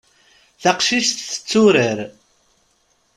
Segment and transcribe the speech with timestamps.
[0.63, 1.99] Taqcic tetturar.